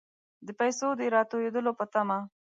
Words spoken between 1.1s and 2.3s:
راتوېدلو په طمع.